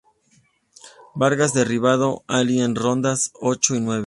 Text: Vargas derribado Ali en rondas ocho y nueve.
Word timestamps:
Vargas 1.13 1.53
derribado 1.53 2.23
Ali 2.27 2.59
en 2.59 2.73
rondas 2.75 3.29
ocho 3.39 3.75
y 3.75 3.81
nueve. 3.81 3.99